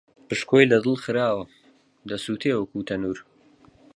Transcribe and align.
پشکۆی 0.27 0.69
لە 0.71 0.77
دڵ 0.85 0.95
خراوە، 1.03 1.43
دەسووتێ 2.09 2.51
وەکوو 2.55 2.85
تەنوور 2.87 3.19